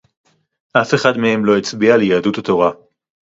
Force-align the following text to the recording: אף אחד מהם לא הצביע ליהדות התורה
אף 0.73 0.93
אחד 0.93 1.17
מהם 1.17 1.45
לא 1.45 1.57
הצביע 1.57 1.97
ליהדות 1.97 2.37
התורה 2.37 2.71